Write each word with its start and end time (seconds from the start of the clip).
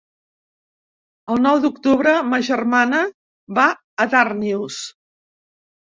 El 1.33 1.41
nou 1.47 1.59
d'octubre 1.65 2.15
ma 2.31 2.39
germana 2.49 3.03
va 3.59 3.67
a 4.07 4.11
Darnius. 4.15 4.81